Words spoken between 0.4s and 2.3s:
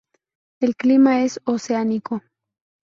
El clima es oceánico.